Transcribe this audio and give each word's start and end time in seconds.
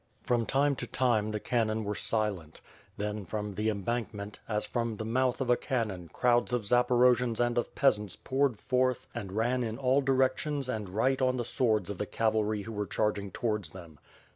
From 0.23 0.47
time 0.47 0.75
to 0.77 0.87
time 0.87 1.29
the 1.29 1.39
cannon 1.39 1.83
were 1.83 1.93
silent. 1.93 2.59
Then, 2.97 3.23
from 3.23 3.53
the 3.53 3.69
embankment, 3.69 4.39
as 4.49 4.65
from 4.65 4.97
the 4.97 5.05
mouth 5.05 5.39
of 5.39 5.51
a 5.51 5.55
cannon, 5.55 6.09
crowds 6.11 6.53
of 6.53 6.63
Zaporojians 6.63 7.39
and 7.39 7.55
of 7.55 7.75
peasants 7.75 8.15
poured 8.15 8.57
forth 8.57 9.05
and 9.13 9.31
ran 9.33 9.61
in 9.63 9.77
all 9.77 10.01
di 10.01 10.13
rections 10.13 10.67
and 10.67 10.89
right 10.89 11.21
on 11.21 11.37
the 11.37 11.45
swords 11.45 11.91
of 11.91 11.99
the 11.99 12.07
cavalry 12.07 12.63
who 12.63 12.71
were 12.71 12.87
charging 12.87 13.29
towards 13.29 13.69
them. 13.69 13.99